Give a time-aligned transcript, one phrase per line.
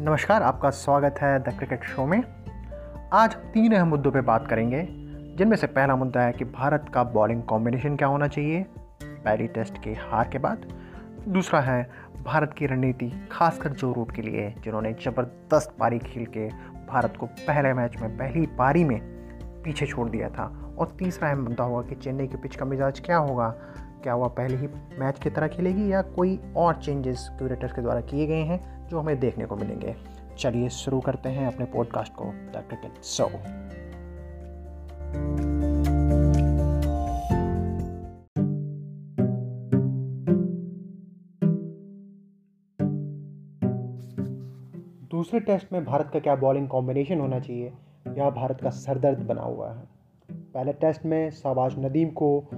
[0.00, 2.22] नमस्कार, आपका स्वागत है द क्रिकेट शो में।
[3.12, 4.88] आज तीन अहम मुद्दों पर बात करेंगे,
[5.36, 8.66] जिनमें से पहला मुद्दा है कि भारत का बॉलिंग कॉम्बिनेशन क्या होना चाहिए,
[9.04, 10.66] पहली टेस्ट के हार के बाद।
[11.28, 11.90] दूसरा है
[12.24, 16.48] भारत की रणनीति, खासकर जो रूट के लिए, जिन्होंने ज़बरदस्त पारी खेल के
[16.88, 19.00] भारत को पहले मैच में, पहली पारी में
[19.64, 23.00] पीछे छोड़ दिया था। और तीसरा अहम मुद्दा होगा कि चेन्नई के पिच का मिजाज
[23.00, 23.54] क्या होगा?
[24.02, 24.68] क्या वह पहले ही
[24.98, 28.77] मैच की तरह खेलेगी या कोई और चेंजेस क्यूरेटर्स के द्वारा किए गए हैं?
[28.90, 29.96] जो हमें देखने को मिलेंगे।
[30.38, 33.30] चलिए शुरू करते हैं अपने पॉडकास्ट को द क्रिकेट शो
[45.10, 47.72] दूसरे टेस्ट में भारत का क्या बॉलिंग कॉम्बिनेशन होना चाहिए?
[48.18, 49.82] यह भारत का सरदर्द बना हुआ है।
[50.32, 52.50] पहले टेस्ट में शाहबाज नदीम को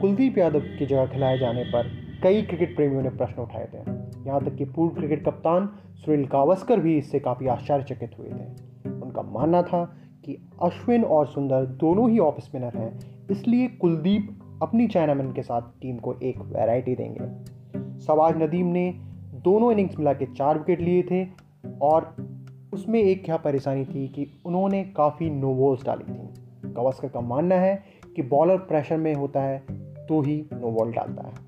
[0.00, 1.90] कुलदीप यादव की जगह खिलाए जाने पर
[2.22, 3.97] कई क्रिकेट प्रेमियों ने प्रश्न उठाए थे।
[4.28, 9.22] यहाँ तक कि पूर्व क्रिकेट कप्तान सुनील गावस्कर भी इससे काफ़ी आश्चर्यचकित हुए थे। उनका
[9.22, 9.84] मानना था
[10.24, 12.98] कि अश्विन और सुंदर दोनों ही ऑफ़ स्पिनर हैं,
[13.30, 18.90] इसलिए कुलदीप अपनी चाइनामैन के साथ टीम को एक वैरायटी देंगे। सवाज नदीम ने
[19.44, 21.24] दोनों इनिंग्स मिला के चार विकेट लिए थे
[21.82, 22.14] और
[22.72, 27.54] उसमें एक क्या परेशानी थी कि उन्होंने काफ़ी नो बॉल्स डाली थी। गावस्कर का मानना
[27.54, 27.82] है
[28.16, 29.58] कि बॉलर प्रेशर में होता है
[30.08, 31.47] तो ही नो बॉल डालता है।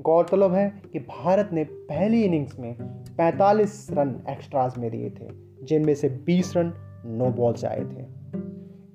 [0.00, 5.28] गौरतलब है कि भारत ने पहली इनिंग्स में 45 रन एक्स्ट्राज में दिए थे,
[5.62, 6.72] जिनमें से 20 रन
[7.06, 8.06] नो बॉल से आए थे।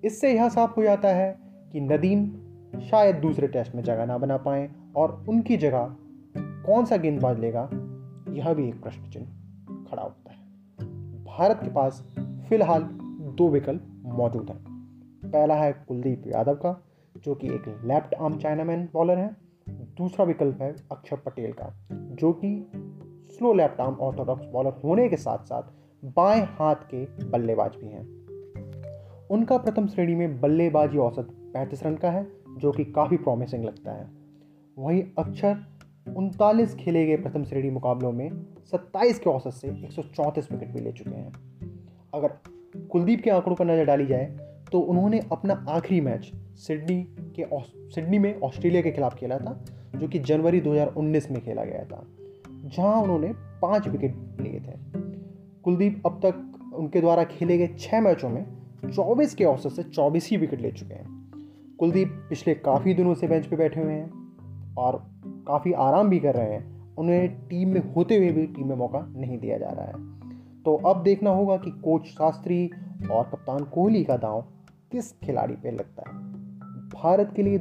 [0.03, 1.39] इससे यह साफ़ हो जाता है
[1.71, 2.31] कि नदीम
[2.79, 5.95] शायद दूसरे टेस्ट में जगह ना बना पाए और उनकी जगह
[6.37, 7.69] कौन सा गेंदबाज लेगा,
[8.29, 9.27] यह भी एक प्रश्न चिन्ह
[9.91, 10.37] खड़ा होता है।
[11.23, 12.15] भारत के पास
[12.49, 12.83] फ़िलहाल
[13.37, 14.65] दो विकल्प मौजूद हैं।
[15.25, 16.83] पहला है कुलदीप यादव का,
[17.23, 19.44] जो कि एक लेफ़्ट आर्म चाइनामैन बॉलर है।
[19.97, 22.69] दूसरा विकल्प है अक्षर पटेल का, जो कि
[23.37, 25.63] slow left arm orthodox bowler होने के साथ साथ
[26.05, 28.03] बाएँ हाथ के बल्लेबाज भी हैं।
[29.27, 33.91] उनका प्रथम श्रेणी में बल्लेबाजी औसत पैंतीस रन का है, जो कि काफ़ी प्रॉमिसिंग लगता
[33.91, 34.09] है।
[34.77, 35.63] वहीं अक्षर
[36.17, 38.29] उनतालीस खेले गए प्रथम श्रेणी मुकाबलों में
[38.65, 41.31] 27 के औसत से एक सौ चौंतीस विकेट भी ले चुके हैं।
[42.13, 42.27] अगर
[42.91, 44.25] कुलदीप के आंकड़ों पर नज़र डाली जाए
[44.71, 47.03] तो उन्होंने अपना आखिरी मैच सिडनी
[47.39, 47.45] के
[47.91, 52.07] सिडनी में ऑस्ट्रेलिया के खिलाफ खेला था जो कि जनवरी 2019 में खेला गया था,
[52.49, 55.01] जहाँ उन्होंने पाँच विकेट लिए थे।
[55.63, 58.45] कुलदीप अब तक उनके द्वारा खेले गए छः मैचों में
[58.95, 61.31] 24 के औसत से 24 ही विकेट ले चुके हैं।
[61.79, 64.11] कुलदीप पिछले काफ़ी दिनों से बेंच पे बैठे हुए हैं
[64.77, 65.05] और
[65.47, 69.13] काफ़ी आराम भी कर रहे हैं। उन्हें टीम में होते हुए भी टीम में मौका
[69.15, 70.15] नहीं दिया जा रहा है।
[70.63, 72.71] तो अब देखना होगा कि कोच शास्त्री
[73.11, 74.41] और कप्तान कोहली का दांव
[74.91, 76.15] किस खिलाड़ी पे लगता है।
[76.89, 77.57] भारत के लिए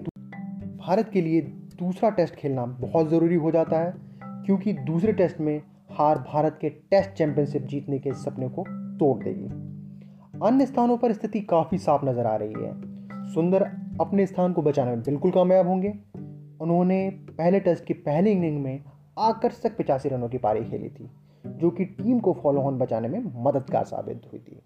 [0.76, 1.40] भारत के लिए
[1.78, 6.68] दूसरा टेस्ट खेलना बहुत ज़रूरी हो जाता है, क्योंकि दूसरे टेस्ट में हार भारत के
[6.70, 8.64] टेस्ट चैंपियनशिप जीतने के सपने को
[8.98, 9.46] तोड़ देगी।
[10.46, 13.62] अन्य स्थानों पर स्थिति काफ़ी साफ़ नज़र आ रही है। सुंदर
[14.00, 15.94] अपने स्थान को बचाने में बिल्कुल कामयाब होंगे।
[16.60, 18.84] उन्होंने पहले टेस्ट की पहली इनिंग में
[19.18, 21.10] आकर्षक पिचासी रनों की पारी खेली थी,
[21.44, 24.60] जो कि टीम को फॉलो ऑन बचाने में मददगार साबित हुई थी।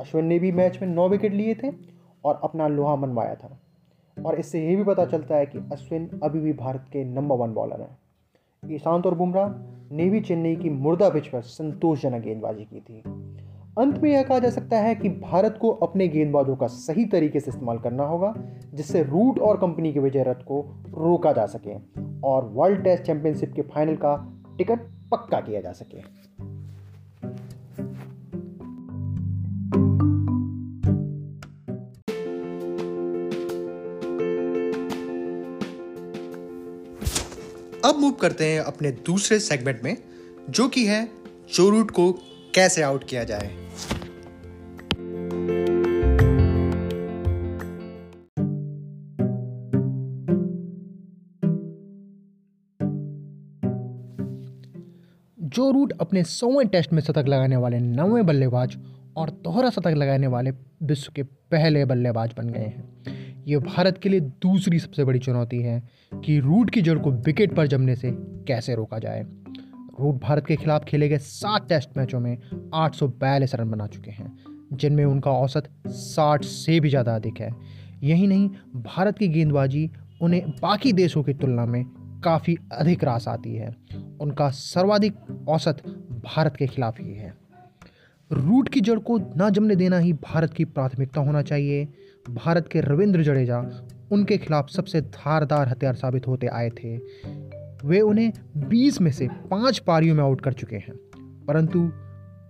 [0.00, 1.72] अश्विन ने भी मैच में नौ विकेट लिए थे
[2.24, 3.58] और अपना लोहा मनवाया था।
[4.24, 7.52] और इससे ये भी पता चलता है कि अश्विन अभी भी भारत के नंबर वन
[7.52, 7.98] बॉलर हैं।
[8.74, 9.48] ईशांत और बुमराह
[9.96, 13.02] ने भी चेन्नई की मुर्दा पिच पर संतोषजनक गेंदबाजी की थी।
[13.78, 17.40] अंत में यह कहा जा सकता है कि भारत को अपने गेंदबाजों का सही तरीके
[17.40, 18.34] से इस्तेमाल करना होगा,
[18.74, 21.74] जिससे रूट और कंपनी के विजय रथ को रोका जा सके
[22.24, 24.80] और वर्ल्ड टेस्ट चैंपियनशिप के फाइनल का टिकट
[25.12, 26.21] पक्का किया जा सके।
[37.92, 39.96] अब मूव करते हैं अपने दूसरे सेगमेंट में,
[40.50, 41.08] जो कि है
[41.54, 42.12] जो रूट को
[42.54, 43.50] कैसे आउट किया जाए।
[55.38, 58.76] जो रूट अपने सौवें टेस्ट में शतक लगाने वाले नौवें बल्लेबाज
[59.16, 60.50] और दोहरा शतक लगाने वाले
[60.82, 65.60] विश्व के पहले बल्लेबाज बन गए हैं। ये भारत के लिए दूसरी सबसे बड़ी चुनौती
[65.62, 65.82] है
[66.24, 68.10] कि रूट की जड़ को विकेट पर जमने से
[68.48, 69.22] कैसे रोका जाए।
[70.00, 72.36] रूट भारत के खिलाफ खेले गए सात टेस्ट मैचों में
[72.74, 74.32] आठ सौ बयालीस रन बना चुके हैं,
[74.72, 77.50] जिनमें उनका औसत 60 से भी ज़्यादा अधिक है।
[78.02, 79.90] यही नहीं, भारत की गेंदबाजी
[80.22, 81.84] उन्हें बाकी देशों की तुलना में
[82.24, 83.74] काफ़ी अधिक रास आती है।
[84.20, 85.82] उनका सर्वाधिक औसत
[86.24, 87.34] भारत के खिलाफ ही है।
[88.30, 91.88] रूट की जड़ को ना जमने देना ही भारत की प्राथमिकता होना चाहिए।
[92.30, 93.58] भारत के रविंद्र जडेजा
[94.12, 96.96] उनके खिलाफ सबसे धारदार हथियार साबित होते आए थे।
[97.84, 98.32] वे उन्हें
[98.68, 100.94] 20 में से पाँच पारियों में आउट कर चुके हैं।
[101.48, 101.92] परंतु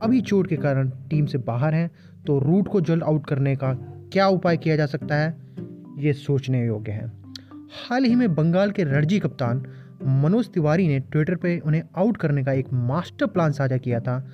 [0.03, 1.91] अभी चोट के कारण टीम से बाहर हैं
[2.27, 3.73] तो रूट को जल्द आउट करने का
[4.13, 5.37] क्या उपाय किया जा सकता है,
[5.99, 7.07] ये सोचने योग्य है।
[7.89, 9.67] हाल ही में बंगाल के रणजी कप्तान
[10.03, 14.29] मनोज तिवारी ने ट्विटर पर उन्हें आउट करने का एक मास्टर प्लान साझा किया था,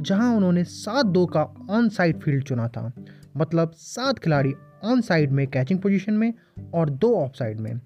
[0.00, 2.92] जहाँ उन्होंने सात दो का ऑन साइड फ़ील्ड चुना था।
[3.36, 4.54] मतलब सात खिलाड़ी
[4.84, 6.32] ऑन साइड में कैचिंग पोजीशन में
[6.74, 7.80] और दो ऑफ़ साइड में।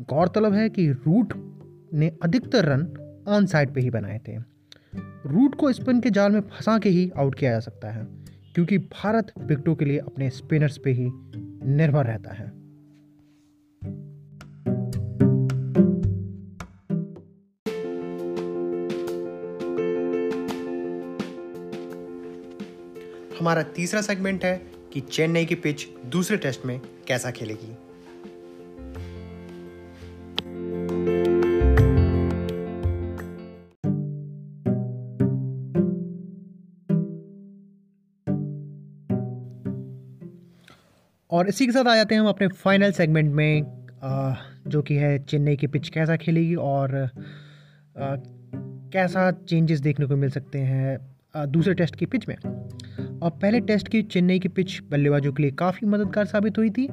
[0.00, 1.32] गौरतलब है कि रूट
[1.94, 2.86] ने अधिकतर रन
[3.28, 4.36] ऑन साइड पे ही बनाए थे।
[5.26, 8.04] रूट को स्पिन के जाल में फंसा के ही आउट किया जा सकता है,
[8.54, 11.10] क्योंकि भारत विकटों के लिए अपने स्पिनर्स पे ही
[11.66, 12.46] निर्भर रहता है।
[23.40, 24.56] हमारा तीसरा सेगमेंट है
[24.92, 27.76] कि चेन्नई की पिच दूसरे टेस्ट में कैसा खेलेगी।
[41.30, 43.62] और इसी के साथ आ जाते हैं हम अपने फाइनल सेगमेंट में
[44.68, 47.10] जो कि है चेन्नई की पिच कैसा खेलेगी और
[48.92, 50.98] कैसा चेंजेस देखने को मिल सकते हैं
[51.46, 52.36] दूसरे टेस्ट की पिच में।
[53.22, 56.88] और पहले टेस्ट की चेन्नई की पिच बल्लेबाजों के लिए काफ़ी मददगार साबित हुई थी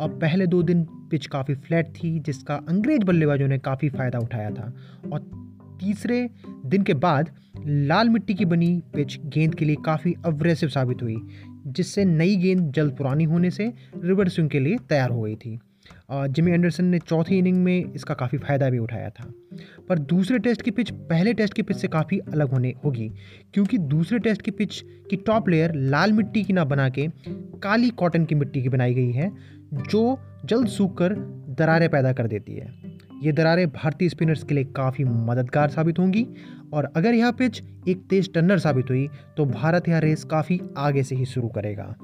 [0.00, 4.50] और पहले दो दिन पिच काफ़ी फ्लैट थी, जिसका अंग्रेज़ बल्लेबाजों ने काफ़ी फ़ायदा उठाया
[4.50, 4.72] था।
[5.12, 5.20] और
[5.80, 6.30] तीसरे
[6.66, 7.30] दिन के बाद
[7.66, 11.16] लाल मिट्टी की बनी पिच गेंद के लिए काफ़ी अग्रेसिव साबित हुई,
[11.66, 13.72] जिससे नई गेंद जल्द पुरानी होने से
[14.04, 15.58] रिवर स्विंग के लिए तैयार हो गई थी।
[16.10, 19.24] जिमी एंडरसन ने चौथी इनिंग में इसका काफ़ी फ़ायदा भी उठाया था।
[19.88, 23.08] पर दूसरे टेस्ट की पिच, पहले टेस्ट की पिच से काफ़ी अलग होने होगी,
[23.54, 27.06] क्योंकि दूसरे टेस्ट की पिच की टॉप लेयर लाल मिट्टी की ना बना के
[27.62, 29.30] काली कॉटन की मिट्टी की बनाई गई है,
[29.72, 31.14] जो जल्द सूख कर
[31.58, 32.72] दरारें पैदा कर देती है।
[33.22, 36.26] ये दरारें भारतीय स्पिनर्स के लिए काफ़ी मददगार साबित होंगी,
[36.72, 41.02] और अगर यह पिच एक तेज टर्नर साबित हुई तो भारत यह रेस काफ़ी आगे
[41.02, 41.94] से ही शुरू करेगा।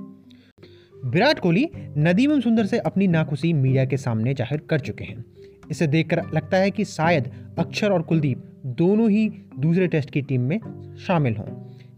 [1.07, 1.69] विराट कोहली
[1.99, 5.25] नदीम सुंदर से अपनी नाखुशी मीडिया के सामने ज़ाहिर कर चुके हैं।
[5.71, 10.41] इसे देखकर लगता है कि शायद अक्षर और कुलदीप दोनों ही दूसरे टेस्ट की टीम
[10.41, 10.61] में
[11.07, 11.47] शामिल हों।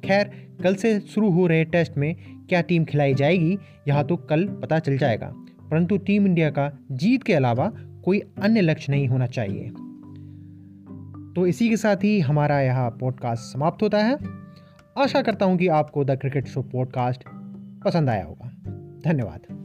[0.04, 0.30] खैर,
[0.62, 2.16] कल से शुरू हो रहे टेस्ट में
[2.48, 3.58] क्या टीम खिलाई जाएगी,
[3.88, 5.32] यह तो कल पता चल जाएगा।
[5.70, 7.72] परंतु टीम इंडिया का जीत के अलावा
[8.04, 9.70] कोई अन्य लक्ष्य नहीं होना चाहिए।
[11.34, 14.18] तो इसी के साथ ही हमारा यह पॉडकास्ट समाप्त होता है।
[14.98, 17.24] आशा करता हूँ कि आपको द क्रिकेट शो पॉडकास्ट
[17.84, 18.47] पसंद आया होगा।
[19.04, 19.57] धन्यवाद।